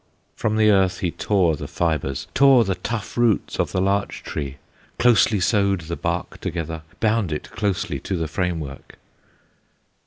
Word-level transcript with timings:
From 0.35 0.55
the 0.55 0.71
earth 0.71 1.01
he 1.01 1.11
tore 1.11 1.55
the 1.55 1.67
fibres, 1.67 2.25
Tore 2.33 2.63
the 2.63 2.73
tough 2.73 3.15
roots 3.17 3.59
of 3.59 3.71
the 3.71 3.79
Larch 3.79 4.23
tree, 4.23 4.57
Closely 4.97 5.39
sewed 5.39 5.81
the 5.81 5.95
bark 5.95 6.39
together, 6.41 6.81
Bound 6.99 7.31
it 7.31 7.51
closely 7.51 7.99
to 7.99 8.17
the 8.17 8.27
frame 8.27 8.59
work. 8.59 8.97